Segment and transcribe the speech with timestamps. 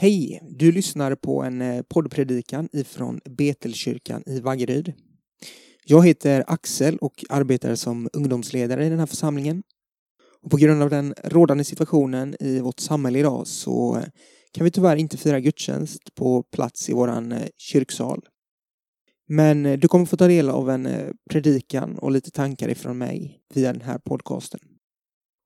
[0.00, 0.42] Hej!
[0.50, 4.92] Du lyssnar på en eh, poddpredikan ifrån Betelkyrkan i Vaggeryd.
[5.84, 9.62] Jag heter Axel och arbetar som ungdomsledare i den här församlingen.
[10.42, 14.04] Och på grund av den rådande situationen i vårt samhälle idag så eh,
[14.52, 18.20] kan vi tyvärr inte fira gudstjänst på plats i våran eh, kyrksal.
[19.28, 20.88] Men du kommer få ta del av en
[21.30, 24.60] predikan och lite tankar ifrån mig via den här podcasten.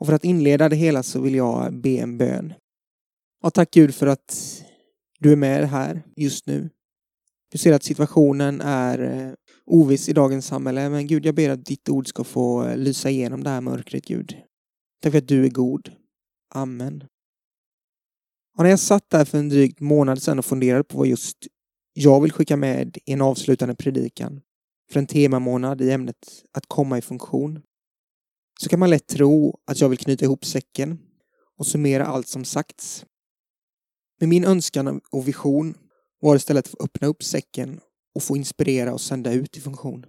[0.00, 2.54] Och för att inleda det hela så vill jag be en bön.
[3.42, 4.62] Ja, tack Gud för att
[5.18, 6.70] du är med här just nu.
[7.52, 9.34] Du ser att situationen är eh,
[9.66, 13.10] oviss i dagens samhälle, men Gud, jag ber att ditt ord ska få eh, lysa
[13.10, 14.36] igenom det här mörkret, Gud.
[15.02, 15.92] Tack för att du är god.
[16.54, 17.04] Amen.
[18.56, 21.36] Och när jag satt där för en dryg månad sedan och funderade på vad just
[21.92, 24.40] jag vill skicka med i en avslutande predikan
[24.92, 26.16] för en temamånad i ämnet
[26.52, 27.62] att komma i funktion
[28.60, 30.98] så kan man lätt tro att jag vill knyta ihop säcken
[31.58, 33.04] och summera allt som sagts.
[34.20, 35.74] Men min önskan och vision
[36.20, 37.80] var istället att få öppna upp säcken
[38.14, 40.06] och få inspirera och sända ut i funktion.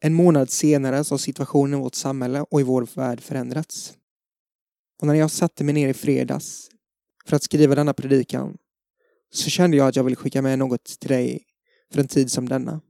[0.00, 3.94] En månad senare så har situationen i vårt samhälle och i vår värld förändrats.
[5.00, 6.70] Och när jag satte mig ner i fredags
[7.26, 8.56] för att skriva denna predikan
[9.30, 11.44] så kände jag att jag ville skicka med något till dig
[11.92, 12.80] för en tid som denna.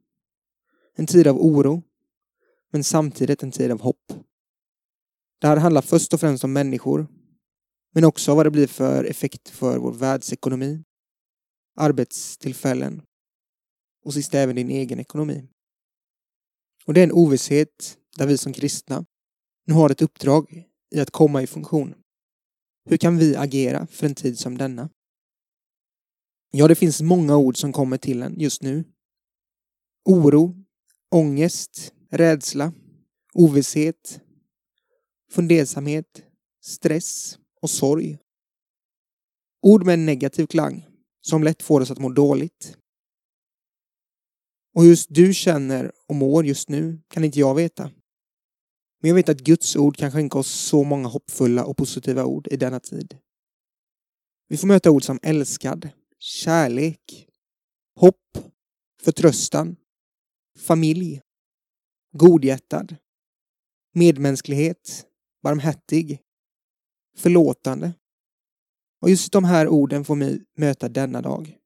[0.94, 1.82] En tid av oro,
[2.72, 4.12] men samtidigt en tid av hopp.
[5.40, 7.06] Det här handlar först och främst om människor
[7.98, 10.84] men också vad det blir för effekt för vår världsekonomi,
[11.76, 13.02] arbetstillfällen
[14.04, 15.48] och sist även din egen ekonomi.
[16.84, 19.04] Och det är en ovisshet där vi som kristna
[19.66, 21.94] nu har ett uppdrag i att komma i funktion.
[22.84, 24.90] Hur kan vi agera för en tid som denna?
[26.50, 28.84] Ja, det finns många ord som kommer till en just nu.
[30.04, 30.64] Oro,
[31.10, 32.72] ångest, rädsla,
[33.34, 34.20] ovisshet,
[35.30, 36.22] fundersamhet,
[36.60, 38.18] stress, och sorg.
[39.62, 40.86] Ord med en negativ klang
[41.20, 42.78] som lätt får oss att må dåligt.
[44.74, 47.90] Och just du känner och mår just nu kan inte jag veta.
[49.00, 52.48] Men jag vet att Guds ord kan skänka oss så många hoppfulla och positiva ord
[52.50, 53.18] i denna tid.
[54.48, 57.28] Vi får möta ord som älskad, kärlek,
[57.96, 58.38] hopp,
[59.02, 59.76] förtröstan,
[60.58, 61.20] familj,
[62.12, 62.96] godhjärtad,
[63.94, 65.06] medmänsklighet,
[65.42, 66.20] barmhärtig,
[67.18, 67.92] förlåtande.
[69.00, 71.58] Och just de här orden får vi möta denna dag.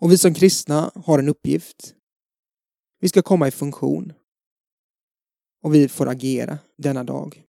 [0.00, 1.94] Och vi som kristna har en uppgift.
[3.00, 4.12] Vi ska komma i funktion.
[5.62, 7.42] Och vi får agera denna dag.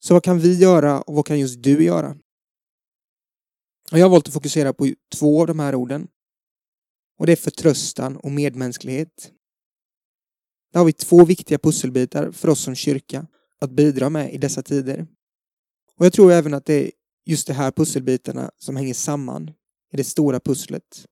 [0.00, 2.16] Så vad kan vi göra och vad kan just du göra?
[3.92, 6.08] Och jag har valt att fokusera på två av de här orden.
[7.18, 9.32] Och det är förtröstan och medmänsklighet.
[10.72, 13.26] Där har vi två viktiga pusselbitar för oss som kyrka
[13.60, 15.06] att bidra med i dessa tider.
[15.98, 16.90] Och jag tror även att det är
[17.26, 19.50] just de här pusselbitarna som hänger samman
[19.92, 21.06] i det stora pusslet.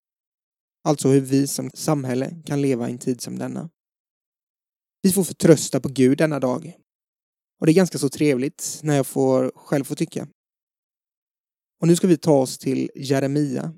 [0.84, 3.70] Alltså hur vi som samhälle kan leva i en tid som denna.
[5.02, 6.76] Vi får förtrösta på Gud denna dag.
[7.60, 10.28] Och det är ganska så trevligt när jag får själv få tycka.
[11.80, 13.74] Och nu ska vi ta oss till Jeremia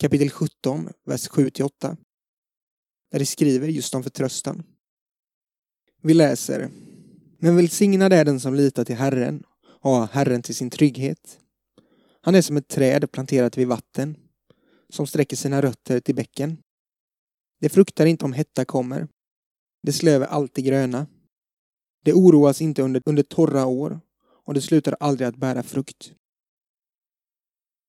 [0.00, 1.96] kapitel 17, vers 7-8.
[3.10, 4.62] Där det skriver just om förtröstan.
[6.02, 6.70] Vi läser
[7.38, 9.44] Men välsignad är den som litar till Herren
[9.80, 11.40] ha Herren till sin trygghet.
[12.20, 14.16] Han är som ett träd planterat vid vatten,
[14.88, 16.56] som sträcker sina rötter till bäcken.
[17.60, 19.08] Det fruktar inte om hetta kommer.
[19.82, 21.06] Det slöver alltid gröna.
[22.04, 26.12] Det oroas inte under, under torra år och det slutar aldrig att bära frukt.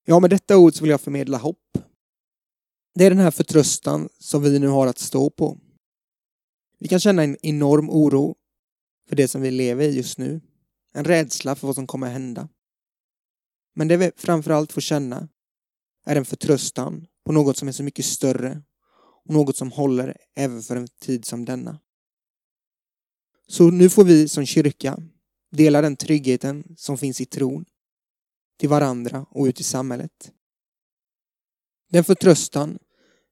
[0.05, 1.77] Ja, med detta ord så vill jag förmedla hopp.
[2.95, 5.57] Det är den här förtröstan som vi nu har att stå på.
[6.79, 8.35] Vi kan känna en enorm oro
[9.09, 10.41] för det som vi lever i just nu.
[10.93, 12.49] En rädsla för vad som kommer hända.
[13.75, 15.27] Men det vi framförallt får känna
[16.05, 18.61] är en förtröstan på något som är så mycket större
[19.25, 21.79] och något som håller även för en tid som denna.
[23.47, 25.03] Så nu får vi som kyrka
[25.51, 27.65] dela den tryggheten som finns i tron
[28.59, 30.31] till varandra och ut i samhället.
[31.89, 32.79] Den förtröstan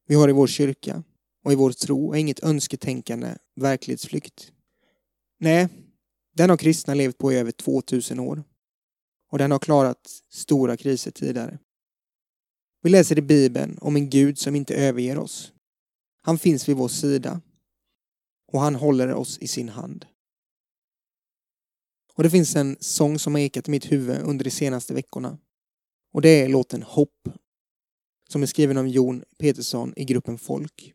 [0.08, 1.04] vi har i vår kyrka
[1.44, 4.52] och i vår tro är inget önsketänkande, verklighetsflykt.
[5.40, 5.70] Nej,
[6.38, 8.44] den har kristna levt på i över 2000 år.
[9.32, 11.60] Och den har klarat stora kriser tidigare.
[12.82, 15.54] Vi läser i Bibeln om en Gud som inte överger oss.
[16.22, 17.42] Han finns vid vår sida.
[18.52, 20.06] Och han håller oss i sin hand.
[22.14, 25.38] Och det finns en sång som har ekat i mitt huvud under de senaste veckorna.
[26.14, 27.30] Och det är låten Hopp.
[28.30, 30.94] Som är skriven av Jon Petersson i gruppen Folk.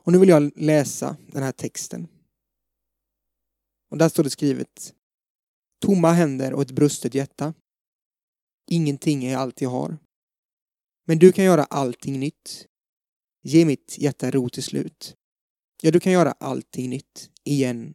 [0.00, 2.08] Och nu vill jag läsa den här texten.
[3.92, 4.94] Och där står det skrivet.
[5.80, 7.54] Tomma händer och ett brustet hjärta.
[8.70, 9.98] Ingenting är allt jag har.
[11.06, 12.66] Men du kan göra allting nytt.
[13.42, 15.16] Ge mitt hjärta ro till slut.
[15.82, 17.30] Ja, du kan göra allting nytt.
[17.44, 17.94] Igen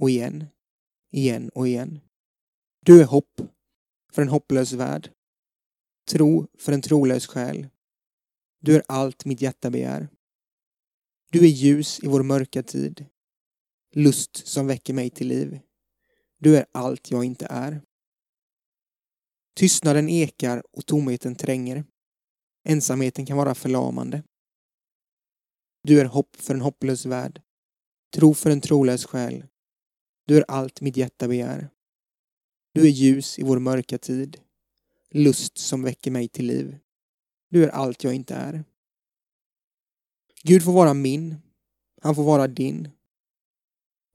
[0.00, 0.46] och igen.
[1.12, 2.00] Igen och igen.
[2.84, 3.40] Du är hopp
[4.12, 5.12] för en hopplös värld.
[6.10, 7.68] Tro för en trolös själ.
[8.60, 10.08] Du är allt mitt hjärta begär.
[11.30, 13.06] Du är ljus i vår mörka tid.
[13.98, 15.60] Lust som väcker mig till liv.
[16.38, 17.82] Du är allt jag inte är.
[19.54, 21.84] Tystnaden ekar och tomheten tränger.
[22.64, 24.22] Ensamheten kan vara förlamande.
[25.82, 27.42] Du är hopp för en hopplös värld.
[28.14, 29.46] Tro för en trolös själ.
[30.26, 31.70] Du är allt mitt hjärta begär.
[32.72, 34.40] Du är ljus i vår mörka tid.
[35.10, 36.78] Lust som väcker mig till liv.
[37.50, 38.64] Du är allt jag inte är.
[40.42, 41.36] Gud får vara min.
[42.02, 42.95] Han får vara din.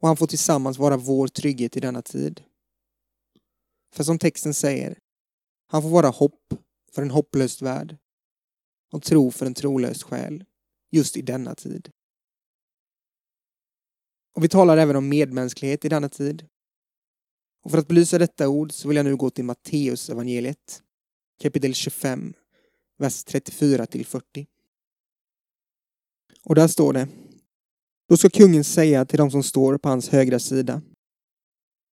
[0.02, 2.44] Och han får tillsammans vara vår trygghet i denna tid.
[3.94, 5.00] För som texten säger,
[5.68, 6.54] han får vara hopp
[6.92, 7.98] för en hopplös värld
[8.92, 10.46] och tro för en trolös själ
[10.92, 11.92] just i denna tid.
[14.36, 16.48] Och vi talar även om medmänsklighet i denna tid.
[17.64, 20.84] Och för att belysa detta ord så vill jag nu gå till Matteus evangeliet
[21.42, 22.34] kapitel 25,
[22.98, 24.48] vers 34 till 40.
[26.44, 27.08] Och där står det
[28.12, 30.82] då ska kungen säga till de som står på hans högra sida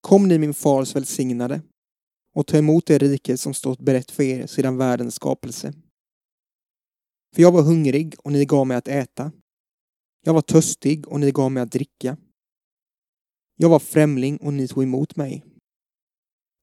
[0.01, 1.63] Kom ni min fars välsignade
[2.35, 5.73] och ta emot det rike som stått berett för er sedan världens skapelse.
[7.35, 9.33] För jag var hungrig och ni gav mig att äta.
[10.25, 12.17] Jag var törstig och ni gav mig att dricka.
[13.57, 15.45] Jag var främling och ni tog emot mig.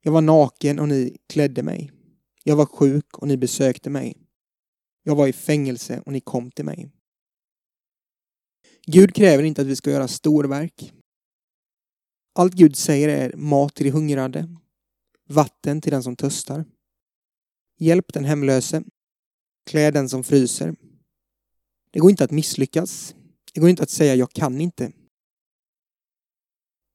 [0.04, 1.92] Jag var naken och ni klädde mig.
[2.44, 4.18] Jag var sjuk och ni besökte mig.
[5.04, 6.95] Jag var i fängelse och ni kom till mig.
[8.86, 10.94] Gud kräver inte att vi ska göra storverk.
[12.36, 14.50] Allt Gud säger är mat till de hungrande,
[15.30, 16.66] vatten till den som törstar.
[17.80, 18.84] Hjälp den hemlöse,
[19.70, 20.76] klä den som fryser.
[21.92, 23.16] Det går inte att misslyckas.
[23.54, 24.92] Det går inte att säga jag kan inte.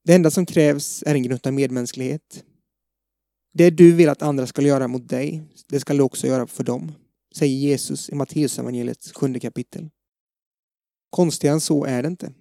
[0.04, 2.44] Det enda som krävs är en gnutta medmänsklighet.
[3.52, 6.64] Det du vill att andra ska göra mot dig, det ska du också göra för
[6.64, 6.92] dem,
[7.34, 9.90] säger Jesus i Matteusevangeliets sjunde kapitel.
[11.10, 12.32] Konstigare än så är det inte.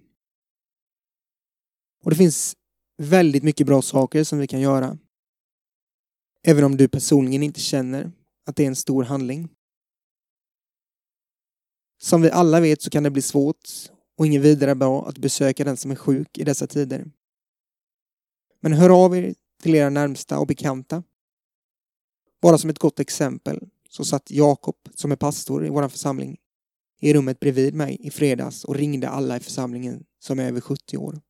[2.04, 2.56] Och det finns
[2.98, 4.98] väldigt mycket bra saker som vi kan göra.
[6.42, 8.12] Även om du personligen inte känner
[8.46, 9.48] att det är en stor handling.
[11.98, 13.68] Som vi alla vet så kan det bli svårt
[14.16, 17.10] och inget vidare bra att besöka den som är sjuk i dessa tider.
[18.60, 21.02] Men hör av er till era närmsta och bekanta.
[22.42, 26.36] Bara som ett gott exempel så satt Jakob, som är pastor i vår församling,
[27.00, 30.96] i rummet bredvid mig i fredags och ringde alla i församlingen som är över 70
[30.96, 31.20] år.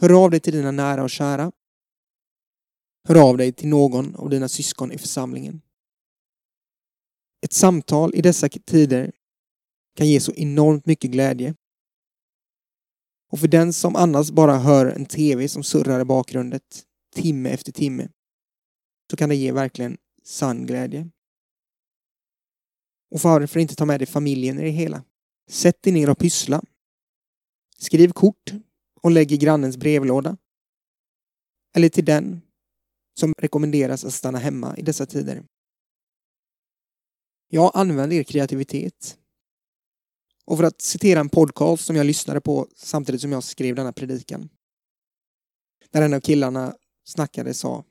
[0.00, 1.52] Hör av dig till dina nära och kära.
[3.08, 5.62] Hör av dig till någon av dina syskon i församlingen.
[7.44, 9.12] Ett samtal i dessa tider
[9.96, 11.54] kan ge så enormt mycket glädje.
[13.30, 16.60] Och för den som annars bara hör en tv som surrar i bakgrunden
[17.14, 18.08] timme efter timme
[19.10, 21.10] så kan det ge verkligen sann glädje.
[23.10, 25.04] Och varför inte ta med dig familjen i det hela?
[25.50, 26.62] Sätt dig ner och pyssla.
[27.78, 28.52] Skriv kort
[29.00, 30.36] och lägg i grannens brevlåda.
[31.74, 32.42] Eller till den
[33.18, 35.44] som rekommenderas att stanna hemma i dessa tider.
[37.48, 39.18] Jag använder er kreativitet.
[40.44, 43.92] Och för att citera en podcast som jag lyssnade på samtidigt som jag skrev denna
[43.92, 44.48] predikan.
[45.90, 47.84] Där en av killarna snackade sa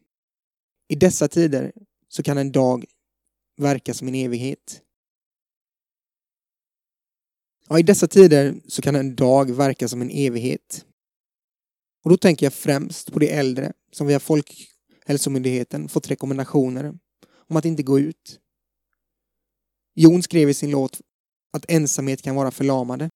[0.87, 1.71] I dessa tider
[2.07, 2.85] så kan en dag
[3.57, 4.81] verka som en evighet.
[7.69, 10.85] Ja, i dessa tider så kan en dag verka som en evighet.
[12.03, 16.99] Och då tänker jag främst på de äldre som via Folkhälsomyndigheten fått rekommendationer
[17.49, 18.39] om att inte gå ut.
[19.95, 21.01] Jon skrev i sin låt
[21.53, 23.09] att ensamhet kan vara förlamande.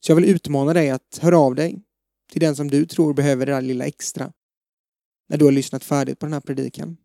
[0.00, 1.82] Så jag vill utmana dig att höra av dig
[2.32, 4.32] till den som du tror behöver det där lilla extra
[5.28, 6.96] när du har lyssnat färdigt på den här predikan.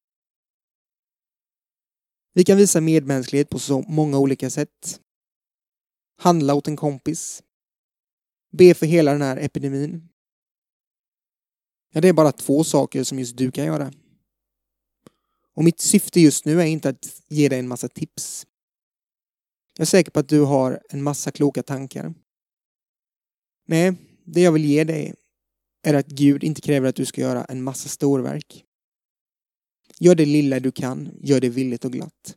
[2.34, 5.02] Vi kan visa medmänsklighet på så många olika sätt.
[6.20, 7.44] Handla åt en kompis.
[8.52, 10.10] Be för hela den här epidemin.
[11.92, 13.94] Ja, det är bara två saker som just du kan göra.
[15.54, 18.48] Och mitt syfte just nu är inte att ge dig en massa tips.
[19.78, 22.14] Jag är säker på att du har en massa kloka tankar.
[23.68, 25.14] Nej, det jag vill ge dig
[25.84, 28.66] är att Gud inte kräver att du ska göra en massa storverk.
[30.00, 32.36] Gör det lilla du kan, gör det villigt och glatt.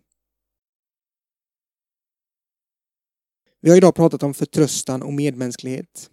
[3.64, 6.10] Vi har idag pratat om förtröstan och medmänsklighet.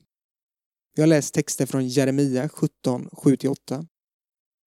[0.96, 3.88] Vi har läst texter från Jeremia 17, 7-8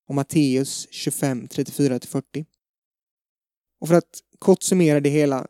[0.09, 2.47] och Matteus 25, 34-40.
[3.81, 5.47] Och för att kort summera det hela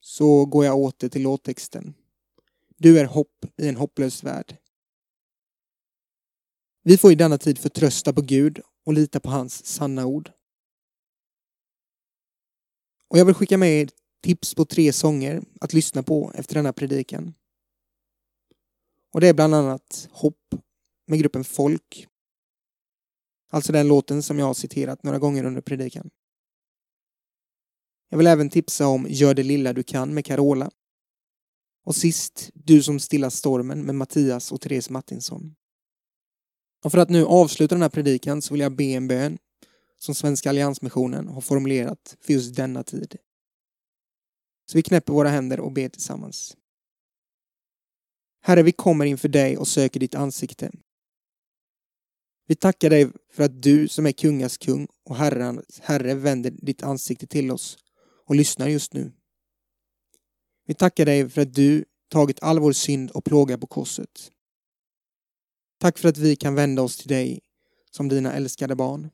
[0.00, 1.94] så går jag åter till låttexten.
[2.76, 4.56] Du är hopp i en hopplös värld.
[6.82, 10.32] Vi får i denna tid förtrösta på Gud och lita på hans sanna ord.
[13.08, 13.90] Och jag vill skicka med er
[14.22, 17.34] tips på tre sånger att lyssna på efter denna predikan.
[19.12, 20.54] Och det är bland annat Hopp
[21.06, 22.06] med gruppen Folk.
[23.50, 26.10] Alltså den låten som jag har citerat några gånger under predikan.
[28.08, 30.70] Jag vill även tipsa om Gör det lilla du kan med Carola.
[31.84, 35.54] Och sist Du som stillar stormen med Mattias och Therese Martinsson.
[36.84, 39.38] Och för att nu avsluta den här predikan så vill jag be en bön
[39.98, 43.16] som Svenska Alliansmissionen har formulerat för just denna tid.
[44.66, 46.56] Så vi knäpper våra händer och ber tillsammans.
[48.40, 50.70] Herre, vi kommer inför dig och söker ditt ansikte.
[52.46, 56.82] Vi tackar dig för att du som är kungas kung och herrans herre vänder ditt
[56.82, 57.78] ansikte till oss
[58.26, 59.12] och lyssnar just nu.
[60.66, 64.32] Vi tackar dig för att du tagit all vår synd och plåga på korset.
[65.78, 67.40] Tack för att vi kan vända oss till dig
[67.90, 69.10] som dina älskade barn.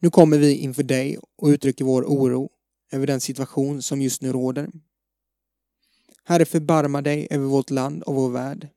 [0.00, 2.50] Nu kommer vi inför dig och uttrycker vår oro
[2.90, 4.70] över den situation som just nu råder.
[6.24, 8.68] Herre, förbarma dig över vårt land och vår värld.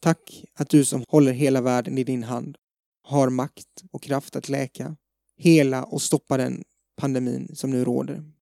[0.00, 2.56] Tack att du som håller hela världen i din hand
[3.02, 4.96] har makt och kraft att läka,
[5.36, 6.64] hela och stoppa den
[6.96, 8.32] pandemin som nu råder.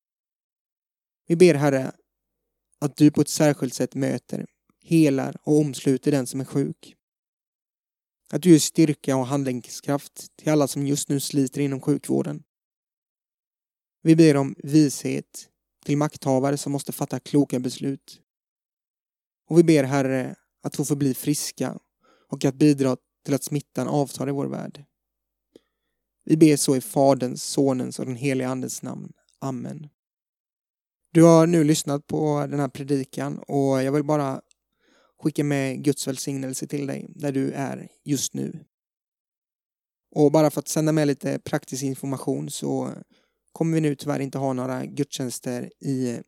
[1.27, 1.93] Vi ber Herre
[2.79, 4.47] att du på ett särskilt sätt möter,
[4.83, 6.95] helar och omsluter den som är sjuk.
[8.31, 12.43] Att du ger styrka och handlingskraft till alla som just nu sliter inom sjukvården.
[14.09, 15.49] Vi ber om vishet
[15.85, 18.21] till makthavare som måste fatta kloka beslut.
[19.49, 21.79] Och vi ber Herre att få förbli friska
[22.29, 24.85] och att bidra till att smittan avtar i vår värld.
[26.25, 29.13] Vi ber så i Faderns, Sonens och den helige Andens namn.
[29.39, 29.89] Amen.
[31.13, 34.41] Du har nu lyssnat på den här predikan och jag vill bara
[35.23, 38.65] skicka med Guds välsignelse till dig där du är just nu.
[40.15, 42.95] Och bara för att sända med lite praktisk information så
[43.59, 46.21] kommer vi nu tyvärr inte ha några gudstjänster i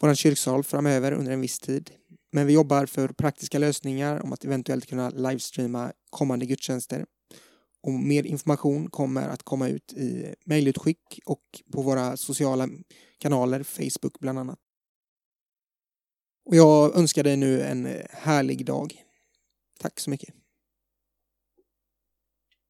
[0.00, 1.90] vår kyrksal framöver under en viss tid.
[2.32, 7.06] Men vi jobbar för praktiska lösningar om att eventuellt kunna livestreama kommande gudstjänster.
[7.82, 12.68] Och mer information kommer att komma ut i mejlutskick och på våra sociala
[13.18, 14.58] kanaler, Facebook bland annat.
[16.44, 19.04] Och jag önskar dig nu en härlig dag.
[19.78, 20.37] Tack så mycket.